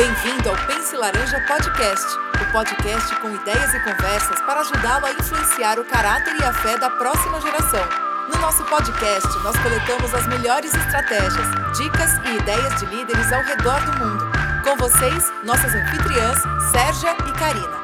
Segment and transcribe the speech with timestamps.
[0.00, 2.06] Bem-vindo ao Pense Laranja Podcast,
[2.40, 6.78] o podcast com ideias e conversas para ajudá-lo a influenciar o caráter e a fé
[6.78, 7.86] da próxima geração.
[8.32, 11.46] No nosso podcast, nós coletamos as melhores estratégias,
[11.76, 14.24] dicas e ideias de líderes ao redor do mundo.
[14.64, 16.38] Com vocês, nossas anfitriãs,
[16.72, 17.80] Sérgia e Karina.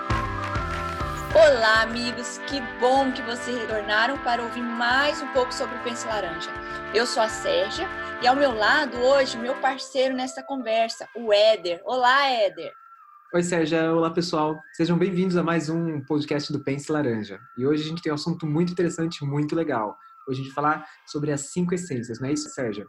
[1.35, 2.41] Olá, amigos!
[2.46, 6.48] Que bom que vocês retornaram para ouvir mais um pouco sobre o Pense Laranja.
[6.95, 7.87] Eu sou a Sérgia
[8.23, 11.83] e ao meu lado hoje, meu parceiro nessa conversa, o Éder.
[11.84, 12.73] Olá, Éder!
[13.34, 13.92] Oi, Sérgia.
[13.92, 14.56] Olá, pessoal.
[14.75, 17.39] Sejam bem-vindos a mais um podcast do Pense Laranja.
[17.59, 19.95] E hoje a gente tem um assunto muito interessante, muito legal.
[20.27, 22.87] Hoje a gente vai falar sobre as cinco essências, não é isso, Sérgia?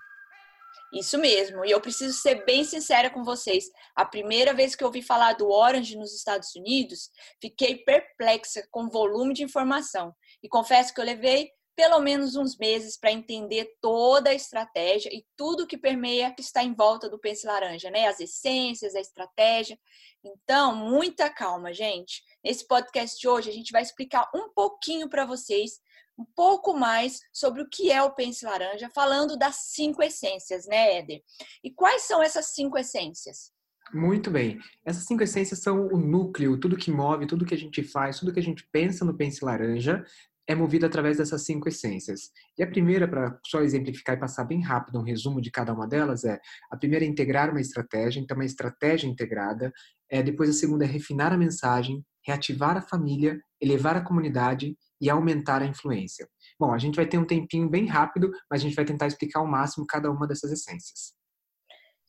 [0.94, 1.66] Isso mesmo.
[1.66, 3.66] E eu preciso ser bem sincera com vocês.
[3.95, 7.09] A primeira vez que eu ouvi falar do Orange nos Estados Unidos,
[7.41, 10.14] fiquei perplexa com o volume de informação.
[10.41, 15.23] E confesso que eu levei pelo menos uns meses para entender toda a estratégia e
[15.38, 18.08] tudo que permeia que está em volta do Pense Laranja, né?
[18.08, 19.78] As essências, a estratégia.
[20.23, 22.23] Então, muita calma, gente.
[22.44, 25.73] Nesse podcast de hoje, a gente vai explicar um pouquinho para vocês,
[26.17, 30.98] um pouco mais sobre o que é o Pense Laranja, falando das cinco essências, né,
[30.98, 31.22] Éder?
[31.64, 33.52] E quais são essas cinco essências?
[33.94, 34.58] Muito bem.
[34.83, 38.33] Essas cinco essências são o núcleo, tudo que move, tudo que a gente faz, tudo
[38.33, 40.03] que a gente pensa no Pense Laranja,
[40.48, 42.31] é movido através dessas cinco essências.
[42.58, 45.86] E a primeira, para só exemplificar e passar bem rápido um resumo de cada uma
[45.86, 46.39] delas, é
[46.72, 49.72] a primeira é integrar uma estratégia, então uma estratégia integrada.
[50.09, 55.09] É, depois a segunda é refinar a mensagem, reativar a família, elevar a comunidade e
[55.09, 56.28] aumentar a influência.
[56.58, 59.42] Bom, a gente vai ter um tempinho bem rápido, mas a gente vai tentar explicar
[59.42, 61.14] ao máximo cada uma dessas essências.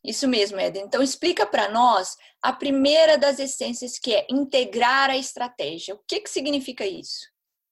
[0.05, 0.79] Isso mesmo, Ed.
[0.79, 5.95] Então explica para nós a primeira das essências que é integrar a estratégia.
[5.95, 7.27] O que, que significa isso?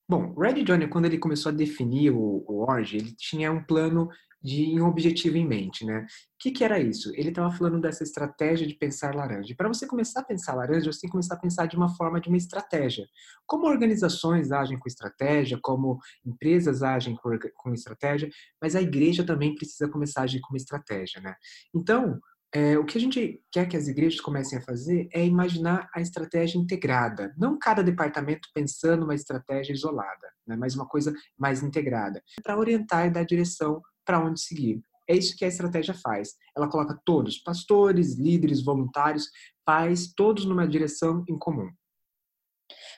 [0.08, 4.08] Bom, Red Johnny, quando ele começou a definir o, o Orge, ele tinha um plano
[4.46, 6.02] de um objetivo em mente, né?
[6.02, 6.06] O
[6.38, 7.10] que, que era isso?
[7.16, 9.52] Ele estava falando dessa estratégia de pensar laranja.
[9.56, 12.20] Para você começar a pensar laranja, você tem que começar a pensar de uma forma
[12.20, 13.05] de uma estratégia.
[13.45, 18.28] Como organizações agem com estratégia, como empresas agem com, com estratégia,
[18.62, 21.34] mas a igreja também precisa começar a agir com uma estratégia, né?
[21.74, 22.20] Então,
[22.56, 26.00] é, o que a gente quer que as igrejas comecem a fazer é imaginar a
[26.00, 32.22] estratégia integrada, não cada departamento pensando uma estratégia isolada, né, mas uma coisa mais integrada,
[32.42, 34.80] para orientar e dar direção para onde seguir.
[35.06, 36.30] É isso que a estratégia faz.
[36.56, 39.28] Ela coloca todos, pastores, líderes, voluntários,
[39.62, 41.68] pais, todos numa direção em comum.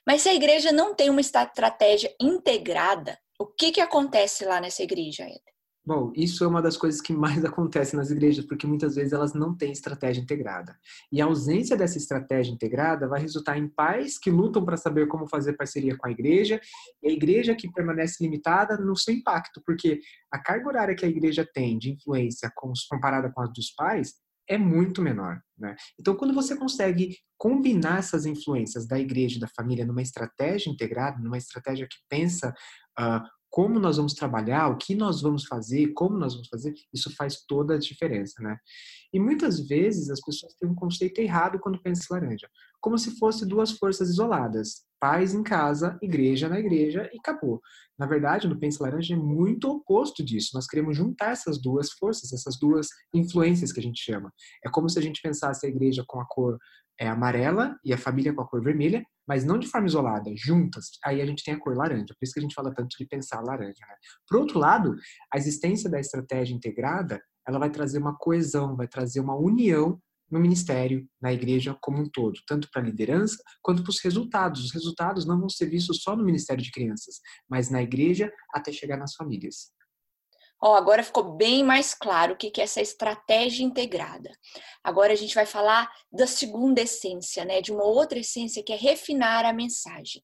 [0.07, 4.85] Mas se a igreja não tem uma estratégia integrada, o que, que acontece lá nessa
[4.85, 5.58] igreja, Eder?
[5.89, 9.33] Bom, isso é uma das coisas que mais acontece nas igrejas, porque muitas vezes elas
[9.33, 10.79] não têm estratégia integrada.
[11.11, 15.27] E a ausência dessa estratégia integrada vai resultar em pais que lutam para saber como
[15.27, 16.61] fazer parceria com a igreja,
[17.03, 19.99] e a igreja que permanece limitada no seu impacto, porque
[20.31, 22.53] a carga horária que a igreja tem de influência
[22.91, 24.13] comparada com a dos pais
[24.47, 25.41] é muito menor.
[25.59, 25.75] Né?
[25.99, 31.19] Então, quando você consegue combinar essas influências da igreja e da família numa estratégia integrada,
[31.19, 32.55] numa estratégia que pensa
[33.01, 37.15] uh, como nós vamos trabalhar, o que nós vamos fazer, como nós vamos fazer, isso
[37.15, 38.59] faz toda a diferença, né?
[39.13, 42.49] E muitas vezes as pessoas têm um conceito errado quando pensam em laranja,
[42.81, 47.61] como se fosse duas forças isoladas, pais em casa, igreja na igreja e acabou.
[47.99, 50.51] Na verdade, no Pense Laranja é muito oposto disso.
[50.55, 54.33] Nós queremos juntar essas duas forças, essas duas influências que a gente chama.
[54.65, 56.59] É como se a gente pensasse a igreja com a cor
[57.01, 60.91] é, amarela e a família com a cor vermelha, mas não de forma isolada, juntas.
[61.05, 63.07] Aí a gente tem a cor laranja, por isso que a gente fala tanto de
[63.07, 63.87] pensar laranja.
[63.87, 63.95] Né?
[64.27, 64.97] Por outro lado,
[65.33, 70.01] a existência da estratégia integrada, ela vai trazer uma coesão, vai trazer uma união
[70.31, 74.65] no ministério, na igreja como um todo, tanto para a liderança quanto para os resultados.
[74.65, 78.73] Os resultados não vão ser vistos só no ministério de crianças, mas na igreja até
[78.73, 79.73] chegar nas famílias.
[80.61, 84.29] Ó, oh, agora ficou bem mais claro o que é essa estratégia integrada.
[84.83, 87.61] Agora a gente vai falar da segunda essência, né?
[87.61, 90.21] De uma outra essência que é refinar a mensagem.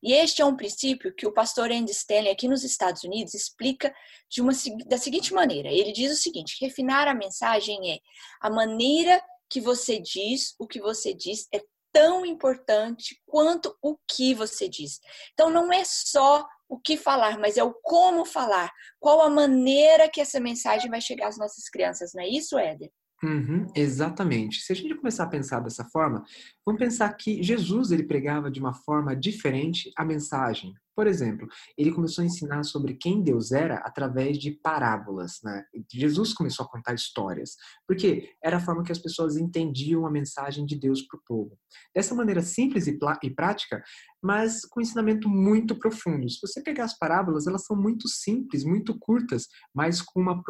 [0.00, 3.92] E este é um princípio que o pastor Andy Stanley aqui nos Estados Unidos explica
[4.30, 4.52] de uma
[4.86, 5.68] da seguinte maneira.
[5.68, 7.98] Ele diz o seguinte: refinar a mensagem é
[8.40, 9.20] a maneira
[9.52, 11.60] que você diz, o que você diz é
[11.92, 14.98] tão importante quanto o que você diz.
[15.34, 18.72] Então não é só o que falar, mas é o como falar.
[18.98, 22.90] Qual a maneira que essa mensagem vai chegar às nossas crianças, não é isso, Éder?
[23.22, 24.62] Uhum, exatamente.
[24.62, 26.24] Se a gente começar a pensar dessa forma,
[26.64, 30.74] vamos pensar que Jesus ele pregava de uma forma diferente a mensagem.
[30.94, 35.64] Por exemplo, ele começou a ensinar sobre quem Deus era através de parábolas, né?
[35.90, 37.56] Jesus começou a contar histórias,
[37.86, 41.58] porque era a forma que as pessoas entendiam a mensagem de Deus para o povo.
[41.94, 43.82] Dessa maneira simples e, e, prática,
[44.22, 46.28] mas com ensinamento muito profundo.
[46.28, 50.42] Se você pegar as parábolas, elas são muito simples, muito curtas, mas com uma,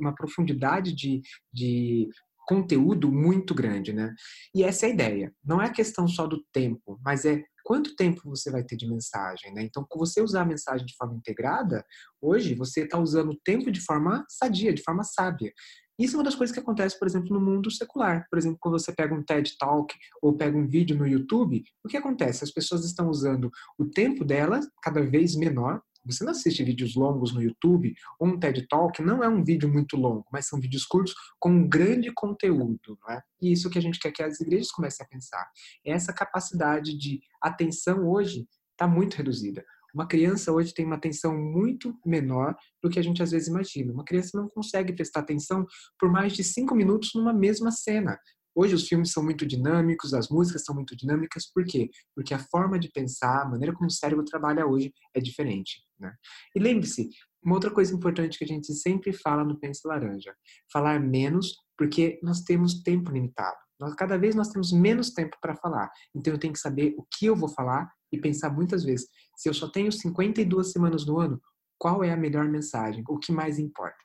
[0.00, 1.22] uma profundidade de,
[1.52, 2.08] de
[2.46, 4.14] conteúdo muito grande, né?
[4.54, 5.34] E essa é a ideia.
[5.44, 9.52] Não é questão só do tempo, mas é quanto tempo você vai ter de mensagem,
[9.54, 9.62] né?
[9.62, 11.84] Então, com você usar a mensagem de forma integrada,
[12.20, 15.52] hoje você está usando o tempo de forma sadia, de forma sábia.
[15.98, 18.26] Isso é uma das coisas que acontece, por exemplo, no mundo secular.
[18.28, 21.88] Por exemplo, quando você pega um TED Talk ou pega um vídeo no YouTube, o
[21.88, 22.42] que acontece?
[22.42, 23.48] As pessoas estão usando
[23.78, 25.80] o tempo delas cada vez menor.
[26.04, 29.68] Você não assiste vídeos longos no YouTube ou um TED Talk, não é um vídeo
[29.68, 32.98] muito longo, mas são vídeos curtos com um grande conteúdo.
[33.02, 33.22] Não é?
[33.40, 35.46] E isso que a gente quer que as igrejas comecem a pensar.
[35.84, 39.64] Essa capacidade de atenção hoje está muito reduzida.
[39.94, 43.92] Uma criança hoje tem uma atenção muito menor do que a gente às vezes imagina.
[43.92, 45.64] Uma criança não consegue prestar atenção
[46.00, 48.18] por mais de cinco minutos numa mesma cena.
[48.54, 51.90] Hoje os filmes são muito dinâmicos, as músicas são muito dinâmicas, por quê?
[52.14, 55.82] Porque a forma de pensar, a maneira como o cérebro trabalha hoje é diferente.
[55.98, 56.12] Né?
[56.54, 57.08] E lembre-se,
[57.44, 60.34] uma outra coisa importante que a gente sempre fala no Pense Laranja,
[60.72, 63.56] falar menos, porque nós temos tempo limitado.
[63.78, 65.90] Nós, cada vez nós temos menos tempo para falar.
[66.14, 69.48] Então eu tenho que saber o que eu vou falar e pensar muitas vezes, se
[69.48, 71.40] eu só tenho 52 semanas no ano,
[71.76, 73.02] qual é a melhor mensagem?
[73.08, 73.96] O que mais importa?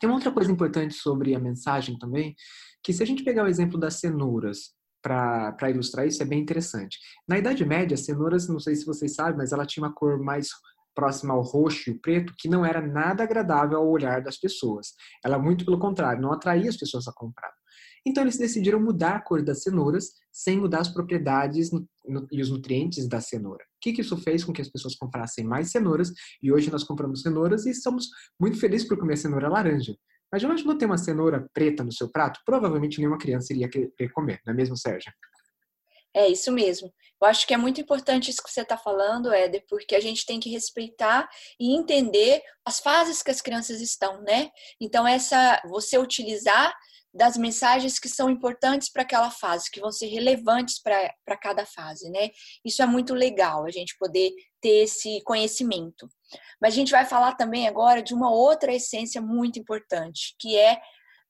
[0.00, 2.34] Tem uma outra coisa importante sobre a mensagem também,
[2.82, 6.98] que se a gente pegar o exemplo das cenouras para ilustrar isso, é bem interessante.
[7.28, 10.48] Na Idade Média, cenouras, não sei se vocês sabem, mas ela tinha uma cor mais
[10.94, 14.94] próxima ao roxo e preto, que não era nada agradável ao olhar das pessoas.
[15.24, 17.52] Ela, muito pelo contrário, não atraía as pessoas a comprar.
[18.06, 21.70] Então eles decidiram mudar a cor das cenouras sem mudar as propriedades
[22.30, 23.64] e os nutrientes da cenoura.
[23.64, 26.12] O que, que isso fez com que as pessoas comprassem mais cenouras
[26.42, 28.08] e hoje nós compramos cenouras e estamos
[28.40, 29.96] muito felizes por comer cenoura laranja.
[30.30, 32.40] Mas já imaginou ter uma cenoura preta no seu prato?
[32.44, 35.12] Provavelmente nenhuma criança iria querer comer, não é mesmo, Sérgio?
[36.16, 36.92] É isso mesmo.
[37.20, 40.24] Eu acho que é muito importante isso que você está falando, Éder, porque a gente
[40.24, 41.28] tem que respeitar
[41.58, 44.50] e entender as fases que as crianças estão, né?
[44.80, 46.72] Então, essa você utilizar
[47.14, 52.10] das mensagens que são importantes para aquela fase, que vão ser relevantes para cada fase,
[52.10, 52.30] né?
[52.64, 56.08] Isso é muito legal, a gente poder ter esse conhecimento.
[56.60, 60.80] Mas a gente vai falar também agora de uma outra essência muito importante, que é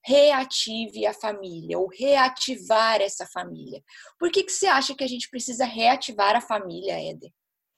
[0.03, 3.83] reative a família, ou reativar essa família.
[4.19, 7.31] Por que, que você acha que a gente precisa reativar a família, Éder?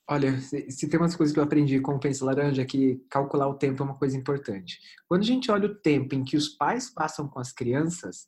[0.10, 3.56] Olha, se, tem umas coisas que eu aprendi com o Pense Laranja, que calcular o
[3.56, 4.80] tempo é uma coisa importante.
[5.06, 8.26] Quando a gente olha o tempo em que os pais passam com as crianças,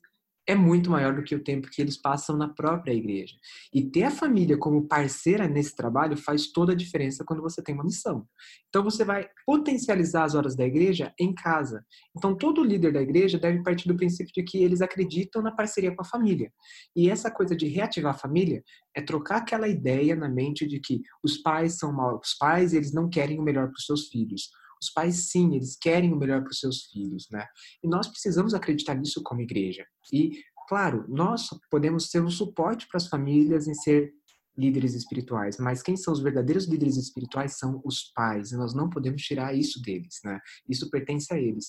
[0.50, 3.36] é muito maior do que o tempo que eles passam na própria igreja.
[3.72, 7.72] E ter a família como parceira nesse trabalho faz toda a diferença quando você tem
[7.72, 8.26] uma missão.
[8.68, 11.84] Então você vai potencializar as horas da igreja em casa.
[12.16, 15.94] Então todo líder da igreja deve partir do princípio de que eles acreditam na parceria
[15.94, 16.52] com a família.
[16.96, 18.62] E essa coisa de reativar a família
[18.96, 23.08] é trocar aquela ideia na mente de que os pais são maus pais eles não
[23.08, 24.50] querem o melhor para os seus filhos.
[24.82, 27.46] Os pais, sim, eles querem o melhor para os seus filhos, né?
[27.82, 29.84] E nós precisamos acreditar nisso como igreja.
[30.12, 34.12] E, claro, nós podemos ser um suporte para as famílias em ser
[34.58, 38.90] líderes espirituais, mas quem são os verdadeiros líderes espirituais são os pais, e nós não
[38.90, 40.38] podemos tirar isso deles, né?
[40.68, 41.68] Isso pertence a eles.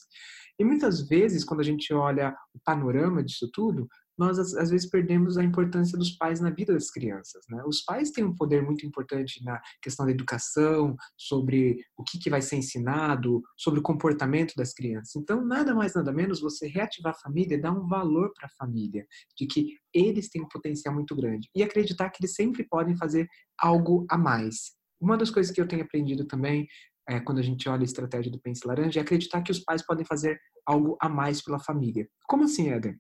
[0.60, 3.88] E muitas vezes, quando a gente olha o panorama disso tudo,
[4.18, 7.44] nós às vezes perdemos a importância dos pais na vida das crianças.
[7.50, 7.64] Né?
[7.66, 12.30] Os pais têm um poder muito importante na questão da educação, sobre o que, que
[12.30, 15.16] vai ser ensinado, sobre o comportamento das crianças.
[15.16, 19.06] Então, nada mais, nada menos, você reativar a família, dar um valor para a família,
[19.38, 23.28] de que eles têm um potencial muito grande e acreditar que eles sempre podem fazer
[23.60, 24.74] algo a mais.
[25.00, 26.68] Uma das coisas que eu tenho aprendido também
[27.10, 29.86] é, quando a gente olha a estratégia do Pense Laranja é acreditar que os pais
[29.86, 32.08] podem fazer algo a mais pela família.
[32.28, 32.98] Como assim, Eder?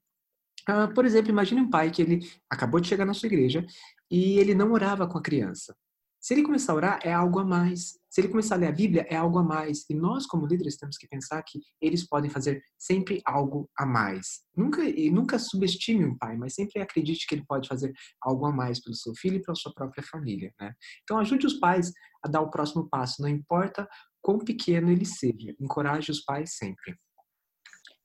[0.69, 3.65] Uh, por exemplo, imagine um pai que ele acabou de chegar na sua igreja
[4.09, 5.75] e ele não orava com a criança.
[6.21, 7.99] Se ele começar a orar, é algo a mais.
[8.07, 9.83] Se ele começar a ler a Bíblia, é algo a mais.
[9.89, 14.41] E nós, como líderes, temos que pensar que eles podem fazer sempre algo a mais.
[14.55, 17.91] Nunca, e nunca subestime um pai, mas sempre acredite que ele pode fazer
[18.21, 20.53] algo a mais pelo seu filho e pela sua própria família.
[20.61, 20.71] Né?
[21.01, 21.91] Então, ajude os pais
[22.23, 23.89] a dar o próximo passo, não importa
[24.21, 25.55] quão pequeno ele seja.
[25.59, 26.95] Encoraje os pais sempre.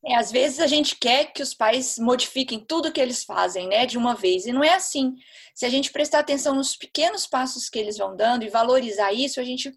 [0.07, 3.85] É, às vezes a gente quer que os pais modifiquem tudo que eles fazem, né,
[3.87, 5.15] de uma vez, e não é assim.
[5.53, 9.41] Se a gente prestar atenção nos pequenos passos que eles vão dando e valorizar isso,
[9.41, 9.73] a gente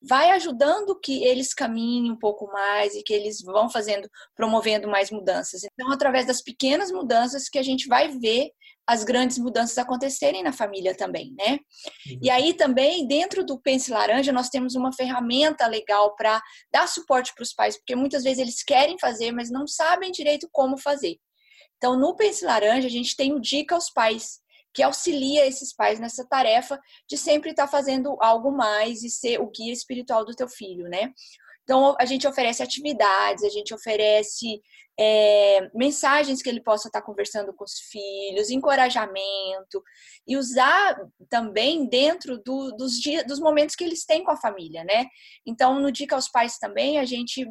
[0.00, 5.10] vai ajudando que eles caminhem um pouco mais e que eles vão fazendo, promovendo mais
[5.10, 5.62] mudanças.
[5.64, 8.52] Então, através das pequenas mudanças que a gente vai ver
[8.86, 11.58] as grandes mudanças acontecerem na família também, né?
[12.06, 12.18] Uhum.
[12.22, 17.32] E aí também, dentro do Pense Laranja, nós temos uma ferramenta legal para dar suporte
[17.34, 21.16] para os pais, porque muitas vezes eles querem fazer, mas não sabem direito como fazer.
[21.76, 24.40] Então, no Pense Laranja, a gente tem o Dica aos Pais,
[24.74, 29.40] que auxilia esses pais nessa tarefa de sempre estar tá fazendo algo mais e ser
[29.40, 31.12] o guia espiritual do teu filho, né?
[31.64, 34.60] Então, a gente oferece atividades, a gente oferece
[34.98, 39.82] é, mensagens que ele possa estar conversando com os filhos, encorajamento,
[40.26, 40.96] e usar
[41.28, 45.06] também dentro do, dos, dias, dos momentos que eles têm com a família, né?
[45.44, 47.46] Então, no Dica aos Pais também, a gente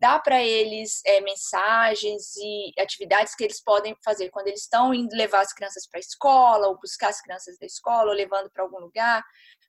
[0.00, 5.14] dá para eles é, mensagens e atividades que eles podem fazer quando eles estão indo
[5.14, 8.62] levar as crianças para a escola, ou buscar as crianças da escola, ou levando para
[8.62, 9.24] algum lugar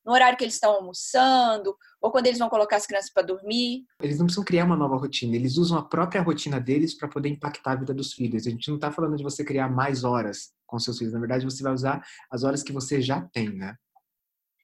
[0.06, 3.84] no horário que eles estão almoçando, ou quando eles vão colocar as crianças para dormir.
[4.02, 7.30] Eles não precisam criar uma nova rotina, eles usam a própria rotina deles para poder
[7.30, 8.48] impactar a vida dos filhos.
[8.48, 11.46] A gente não está falando de você criar mais horas com seus filhos, na verdade
[11.46, 13.76] você vai usar as horas que você já tem, né?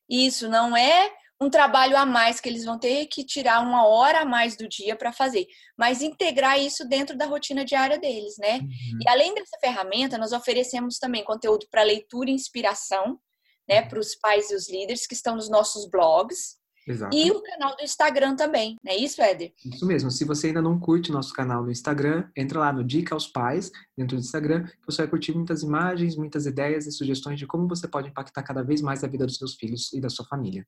[0.09, 1.11] Isso, não é
[1.41, 4.67] um trabalho a mais que eles vão ter que tirar uma hora a mais do
[4.69, 5.45] dia para fazer,
[5.77, 8.59] mas integrar isso dentro da rotina diária deles, né?
[8.59, 8.99] Uhum.
[9.01, 13.19] E além dessa ferramenta, nós oferecemos também conteúdo para leitura e inspiração,
[13.67, 16.57] né, para os pais e os líderes que estão nos nossos blogs.
[16.87, 17.15] Exato.
[17.15, 19.51] E o canal do Instagram também, não é isso, Éder?
[19.65, 20.11] Isso mesmo.
[20.11, 23.71] Se você ainda não curte nosso canal no Instagram, entra lá no Dica aos Pais,
[23.97, 27.67] dentro do Instagram, que você vai curtir muitas imagens, muitas ideias e sugestões de como
[27.67, 30.65] você pode impactar cada vez mais a vida dos seus filhos e da sua família.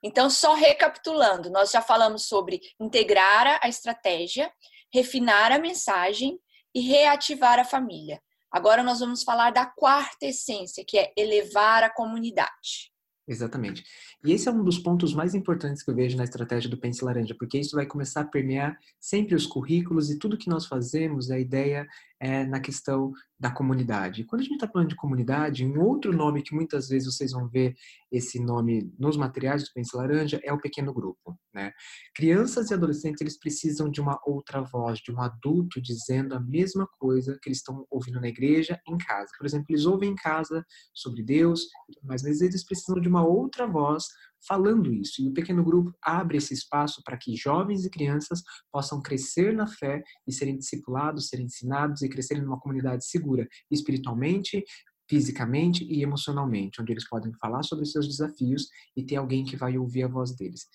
[0.00, 4.48] Então, só recapitulando, nós já falamos sobre integrar a estratégia,
[4.92, 6.38] refinar a mensagem
[6.72, 8.20] e reativar a família.
[8.56, 12.90] Agora nós vamos falar da quarta essência, que é elevar a comunidade.
[13.28, 13.84] Exatamente.
[14.24, 17.04] E esse é um dos pontos mais importantes que eu vejo na estratégia do Pense
[17.04, 21.30] Laranja, porque isso vai começar a permear sempre os currículos e tudo que nós fazemos,
[21.30, 21.86] a ideia
[22.18, 24.24] é na questão da comunidade.
[24.24, 27.46] quando a gente está falando de comunidade, um outro nome que muitas vezes vocês vão
[27.48, 27.74] ver
[28.10, 31.38] esse nome nos materiais do Pense Laranja é o pequeno grupo.
[31.52, 31.72] Né?
[32.14, 36.88] Crianças e adolescentes eles precisam de uma outra voz, de um adulto dizendo a mesma
[36.98, 39.30] coisa que eles estão ouvindo na igreja, em casa.
[39.36, 40.64] Por exemplo, eles ouvem em casa
[40.94, 41.66] sobre Deus,
[42.02, 44.06] mas às vezes eles precisam de uma outra voz
[44.46, 45.22] falando isso.
[45.22, 49.66] E o pequeno grupo abre esse espaço para que jovens e crianças possam crescer na
[49.66, 54.64] fé e serem discipulados, serem ensinados e crescerem numa comunidade segura, espiritualmente,
[55.08, 59.78] fisicamente e emocionalmente, onde eles podem falar sobre seus desafios e ter alguém que vai
[59.78, 60.66] ouvir a voz deles.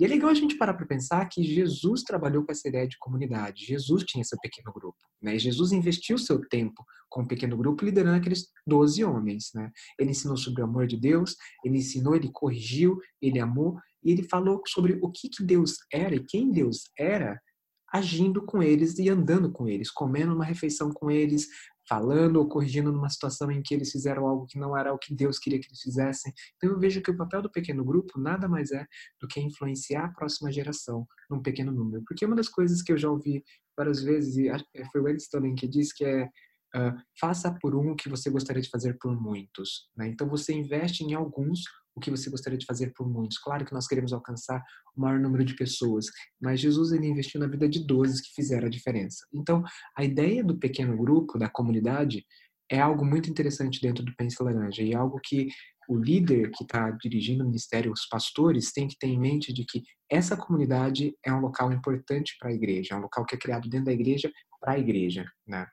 [0.00, 2.96] E é legal a gente parar para pensar que Jesus trabalhou com essa ideia de
[2.98, 3.66] comunidade.
[3.66, 4.96] Jesus tinha esse pequeno grupo.
[5.20, 5.38] Né?
[5.38, 9.50] Jesus investiu seu tempo com o um pequeno grupo, liderando aqueles 12 homens.
[9.54, 9.70] Né?
[9.98, 14.22] Ele ensinou sobre o amor de Deus, ele ensinou, ele corrigiu, ele amou, e ele
[14.22, 17.38] falou sobre o que, que Deus era e quem Deus era,
[17.92, 21.46] agindo com eles e andando com eles, comendo uma refeição com eles,
[21.90, 25.12] falando ou corrigindo numa situação em que eles fizeram algo que não era o que
[25.12, 26.32] Deus queria que eles fizessem.
[26.56, 28.86] Então eu vejo que o papel do pequeno grupo nada mais é
[29.20, 32.04] do que influenciar a próxima geração num pequeno número.
[32.06, 33.42] Porque uma das coisas que eu já ouvi
[33.76, 37.90] várias vezes, e foi o Elis também que disse que é uh, faça por um
[37.90, 39.90] o que você gostaria de fazer por muitos.
[39.96, 40.06] Né?
[40.06, 41.62] Então você investe em alguns
[42.00, 43.38] o que você gostaria de fazer por muitos.
[43.38, 44.62] Claro que nós queremos alcançar
[44.96, 46.06] o maior número de pessoas,
[46.40, 49.24] mas Jesus ele investiu na vida de 12 que fizeram a diferença.
[49.32, 49.62] Então,
[49.96, 52.24] a ideia do pequeno grupo, da comunidade,
[52.70, 55.48] é algo muito interessante dentro do Pense Laranja e é algo que
[55.88, 59.64] o líder que está dirigindo o ministério, os pastores, tem que ter em mente de
[59.64, 63.38] que essa comunidade é um local importante para a igreja, é um local que é
[63.38, 64.30] criado dentro da igreja
[64.60, 65.66] para a igreja, né?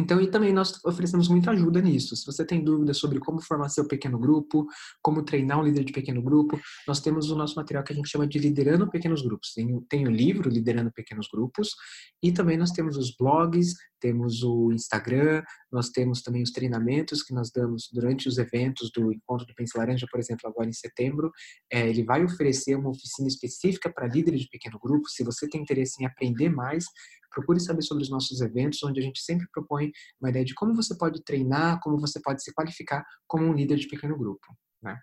[0.00, 2.16] Então, e também nós oferecemos muita ajuda nisso.
[2.16, 4.66] Se você tem dúvidas sobre como formar seu pequeno grupo,
[5.02, 8.08] como treinar um líder de pequeno grupo, nós temos o nosso material que a gente
[8.08, 9.52] chama de Liderando Pequenos Grupos.
[9.52, 11.74] Tem, tem o livro Liderando Pequenos Grupos
[12.22, 17.34] e também nós temos os blogs, temos o Instagram, nós temos também os treinamentos que
[17.34, 21.30] nós damos durante os eventos do Encontro do Pense Laranja, por exemplo, agora em setembro.
[21.70, 25.08] É, ele vai oferecer uma oficina específica para líderes de pequeno grupo.
[25.08, 26.84] Se você tem interesse em aprender mais,
[27.30, 30.74] procure saber sobre os nossos eventos, onde a gente sempre propõe uma ideia de como
[30.74, 34.46] você pode treinar, como você pode se qualificar como um líder de pequeno grupo.
[34.82, 34.98] Né?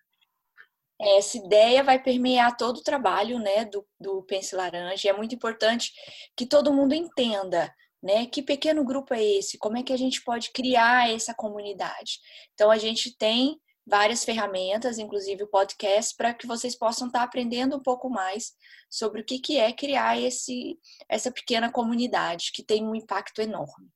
[1.00, 5.10] Essa ideia vai permear todo o trabalho né, do, do Pense Laranja.
[5.10, 5.92] É muito importante
[6.36, 8.26] que todo mundo entenda né?
[8.26, 9.58] Que pequeno grupo é esse?
[9.58, 12.20] Como é que a gente pode criar essa comunidade?
[12.54, 17.78] Então a gente tem várias ferramentas, inclusive o podcast, para que vocês possam estar aprendendo
[17.78, 18.52] um pouco mais
[18.90, 20.78] sobre o que, que é criar esse,
[21.10, 23.90] essa pequena comunidade, que tem um impacto enorme.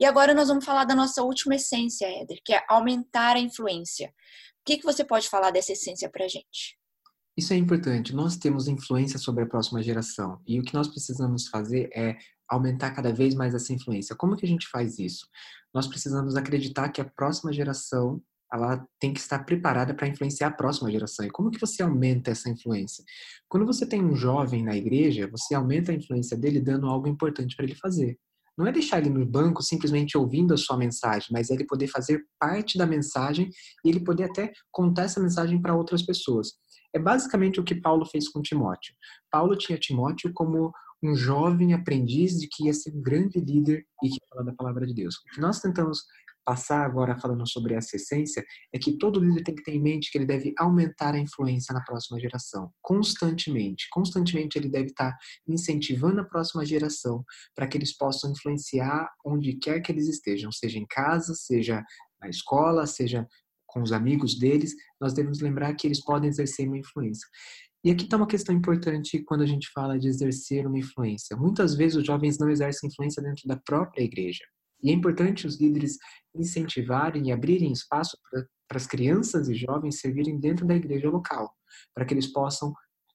[0.00, 4.08] E agora nós vamos falar da nossa última essência, Éder, que é aumentar a influência.
[4.08, 6.76] O que, que você pode falar dessa essência para a gente?
[7.36, 8.14] Isso é importante.
[8.14, 12.16] Nós temos influência sobre a próxima geração e o que nós precisamos fazer é
[12.48, 14.16] aumentar cada vez mais essa influência.
[14.16, 15.26] Como que a gente faz isso?
[15.74, 20.52] Nós precisamos acreditar que a próxima geração ela tem que estar preparada para influenciar a
[20.52, 21.26] próxima geração.
[21.26, 23.04] E como que você aumenta essa influência?
[23.48, 27.54] Quando você tem um jovem na igreja, você aumenta a influência dele dando algo importante
[27.54, 28.18] para ele fazer.
[28.56, 31.86] Não é deixar ele no banco simplesmente ouvindo a sua mensagem, mas é ele poder
[31.86, 33.50] fazer parte da mensagem
[33.84, 36.54] e ele poder até contar essa mensagem para outras pessoas.
[36.92, 38.94] É basicamente o que Paulo fez com Timóteo.
[39.30, 44.08] Paulo tinha Timóteo como um jovem aprendiz de que ia ser um grande líder e
[44.08, 45.16] que fala da palavra de Deus.
[45.16, 46.02] O que nós tentamos
[46.48, 50.10] passar agora falando sobre essa essência é que todo líder tem que ter em mente
[50.10, 53.86] que ele deve aumentar a influência na próxima geração, constantemente.
[53.90, 55.14] Constantemente ele deve estar
[55.46, 57.22] incentivando a próxima geração
[57.54, 61.84] para que eles possam influenciar onde quer que eles estejam, seja em casa, seja
[62.18, 63.28] na escola, seja
[63.66, 64.74] com os amigos deles.
[64.98, 67.28] Nós devemos lembrar que eles podem exercer uma influência.
[67.84, 71.36] E aqui está uma questão importante quando a gente fala de exercer uma influência.
[71.36, 74.44] Muitas vezes os jovens não exercem influência dentro da própria igreja.
[74.82, 75.96] E é importante os líderes
[76.34, 81.52] incentivarem e abrirem espaço para as crianças e jovens servirem dentro da igreja local,
[81.94, 82.72] para que eles possam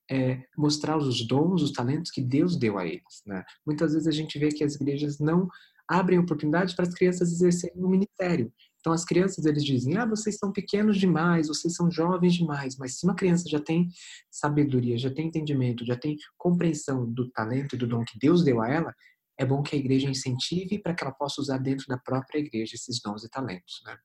[0.10, 3.22] é, mostrar os dons, os talentos que Deus deu a eles.
[3.26, 3.44] Né?
[3.66, 5.48] Muitas vezes a gente vê que as igrejas não
[5.88, 8.52] abrem oportunidades para as crianças exercerem o um ministério.
[8.84, 12.76] Então as crianças eles dizem: "Ah, vocês são pequenos demais, vocês são jovens demais".
[12.78, 13.88] Mas se uma criança já tem
[14.30, 18.62] sabedoria, já tem entendimento, já tem compreensão do talento e do dom que Deus deu
[18.62, 18.94] a ela,
[19.40, 22.76] é bom que a igreja incentive para que ela possa usar dentro da própria igreja
[22.76, 23.98] esses dons e talentos, né?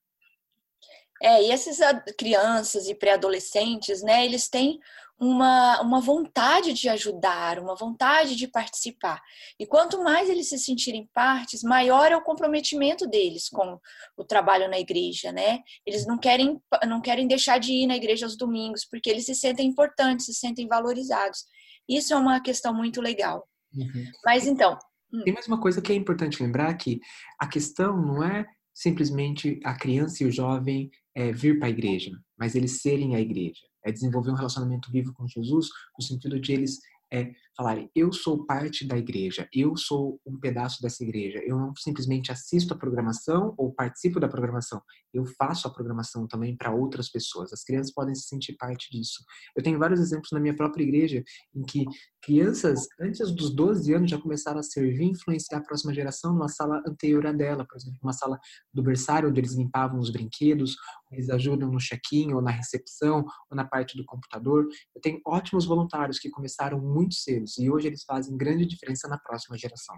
[1.21, 1.79] É, e essas
[2.17, 4.79] crianças e pré-adolescentes, né, eles têm
[5.19, 9.21] uma, uma vontade de ajudar, uma vontade de participar.
[9.59, 13.79] E quanto mais eles se sentirem partes, maior é o comprometimento deles com
[14.17, 15.61] o trabalho na igreja, né?
[15.85, 19.35] Eles não querem, não querem deixar de ir na igreja aos domingos, porque eles se
[19.35, 21.45] sentem importantes, se sentem valorizados.
[21.89, 23.49] Isso é uma questão muito legal.
[23.75, 24.05] Uhum.
[24.25, 24.79] Mas então,
[25.13, 25.23] Hum.
[25.25, 27.01] Tem mais uma coisa que é importante lembrar que
[27.39, 32.13] a questão não é simplesmente a criança e o jovem é, vir para a igreja,
[32.39, 33.68] mas eles serem a igreja.
[33.85, 35.69] É desenvolver um relacionamento vivo com Jesus
[35.99, 36.81] no sentido de eles
[37.11, 41.43] é, falarem: eu sou parte da igreja, eu sou um pedaço dessa igreja.
[41.45, 44.81] Eu não simplesmente assisto a programação ou participo da programação,
[45.13, 47.53] eu faço a programação também para outras pessoas.
[47.53, 49.25] As crianças podem se sentir parte disso.
[49.57, 51.85] Eu tenho vários exemplos na minha própria igreja em que
[52.23, 56.49] crianças, antes dos 12 anos, já começaram a servir e influenciar a próxima geração numa
[56.49, 58.39] sala anterior à dela, por exemplo, uma sala
[58.73, 60.77] do berçário, onde eles limpavam os brinquedos,
[61.11, 64.69] eles ajudam no check-in, ou na recepção, ou na parte do computador.
[64.95, 69.19] Eu tenho ótimos voluntários que começaram muito cedo e hoje eles fazem grande diferença na
[69.19, 69.97] próxima geração.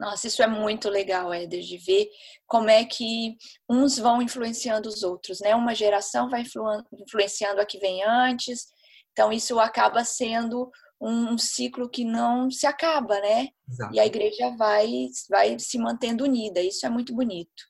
[0.00, 2.08] Nossa, isso é muito legal, Éder, de ver
[2.46, 3.36] como é que
[3.68, 5.54] uns vão influenciando os outros, né?
[5.54, 6.64] Uma geração vai influ
[6.98, 8.64] influenciando a que vem antes,
[9.12, 13.48] então isso acaba sendo um ciclo que não se acaba, né?
[13.68, 13.94] Exato.
[13.94, 14.88] E a igreja vai,
[15.28, 17.62] vai se mantendo unida, isso é muito bonito.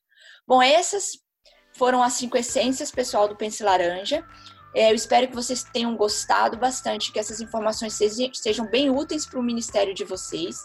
[0.47, 1.13] Bom, essas
[1.77, 4.25] foram as cinco essências, pessoal, do Pense Laranja.
[4.75, 7.99] É, eu espero que vocês tenham gostado bastante, que essas informações
[8.35, 10.57] sejam bem úteis para o ministério de vocês.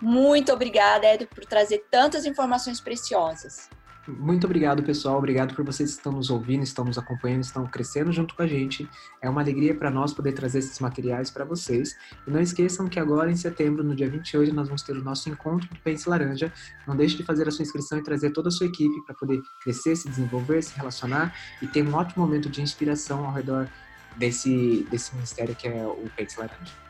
[0.00, 3.68] Muito obrigada, Edu, por trazer tantas informações preciosas.
[4.08, 5.18] Muito obrigado, pessoal.
[5.18, 8.46] Obrigado por vocês que estão nos ouvindo, estão nos acompanhando, estão crescendo junto com a
[8.46, 8.88] gente.
[9.20, 11.94] É uma alegria para nós poder trazer esses materiais para vocês.
[12.26, 15.28] E não esqueçam que agora, em setembro, no dia 28, nós vamos ter o nosso
[15.28, 16.50] encontro do Pense Laranja.
[16.86, 19.42] Não deixe de fazer a sua inscrição e trazer toda a sua equipe para poder
[19.62, 23.68] crescer, se desenvolver, se relacionar e ter um ótimo momento de inspiração ao redor
[24.16, 26.87] desse, desse ministério que é o Pense Laranja.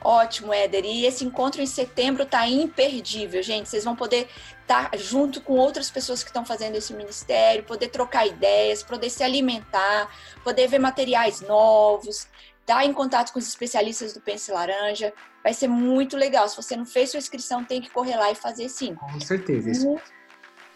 [0.00, 0.84] Ótimo, Éder.
[0.84, 3.68] E esse encontro em setembro tá imperdível, gente.
[3.68, 4.28] Vocês vão poder
[4.62, 9.10] estar tá junto com outras pessoas que estão fazendo esse ministério, poder trocar ideias, poder
[9.10, 10.08] se alimentar,
[10.44, 12.28] poder ver materiais novos,
[12.60, 15.12] estar tá em contato com os especialistas do Pense Laranja.
[15.42, 16.48] Vai ser muito legal.
[16.48, 18.94] Se você não fez sua inscrição, tem que correr lá e fazer sim.
[18.94, 19.70] Com certeza.
[19.70, 19.96] Isso.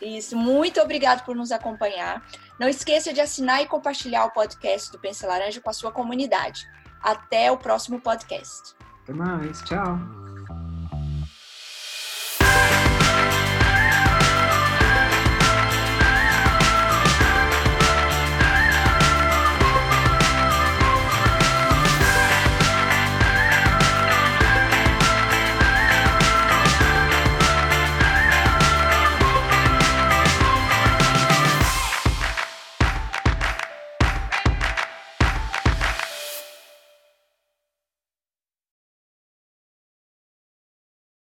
[0.01, 2.27] Isso, muito obrigado por nos acompanhar.
[2.59, 6.67] Não esqueça de assinar e compartilhar o podcast do Pense Laranja com a sua comunidade.
[7.01, 8.75] Até o próximo podcast.
[9.03, 9.63] Até mais.
[9.63, 10.22] Tchau.